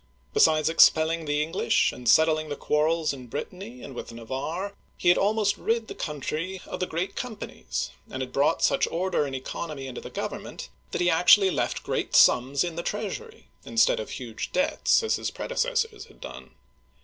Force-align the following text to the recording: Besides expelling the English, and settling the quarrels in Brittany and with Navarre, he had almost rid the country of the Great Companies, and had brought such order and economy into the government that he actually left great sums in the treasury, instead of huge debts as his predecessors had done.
Besides 0.33 0.67
expelling 0.67 1.25
the 1.25 1.43
English, 1.43 1.91
and 1.91 2.09
settling 2.09 2.49
the 2.49 2.55
quarrels 2.55 3.13
in 3.13 3.27
Brittany 3.27 3.83
and 3.83 3.93
with 3.93 4.11
Navarre, 4.11 4.73
he 4.97 5.09
had 5.09 5.17
almost 5.19 5.59
rid 5.59 5.87
the 5.87 5.93
country 5.93 6.59
of 6.65 6.79
the 6.79 6.87
Great 6.87 7.15
Companies, 7.15 7.91
and 8.09 8.23
had 8.23 8.33
brought 8.33 8.63
such 8.63 8.87
order 8.87 9.25
and 9.25 9.35
economy 9.35 9.85
into 9.85 10.01
the 10.01 10.09
government 10.09 10.69
that 10.89 11.01
he 11.01 11.09
actually 11.11 11.51
left 11.51 11.83
great 11.83 12.15
sums 12.15 12.63
in 12.63 12.77
the 12.77 12.81
treasury, 12.81 13.45
instead 13.63 13.99
of 13.99 14.09
huge 14.09 14.51
debts 14.51 15.03
as 15.03 15.17
his 15.17 15.29
predecessors 15.29 16.05
had 16.05 16.19
done. 16.19 16.55